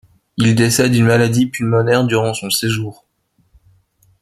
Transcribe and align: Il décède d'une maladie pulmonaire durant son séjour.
Il 0.37 0.55
décède 0.55 0.93
d'une 0.93 1.05
maladie 1.05 1.45
pulmonaire 1.45 2.03
durant 2.05 2.33
son 2.33 2.49
séjour. 2.49 3.05